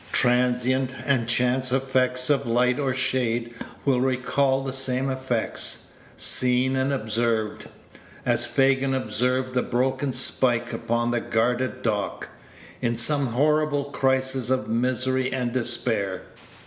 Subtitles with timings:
[0.11, 3.53] Transient and chance effects of light or shade
[3.85, 7.69] will recall the same effects, seen and observed
[8.25, 12.29] as Fagin observed the broken spike upon the guarded dock
[12.81, 16.23] in some horrible crisis of misery and despair.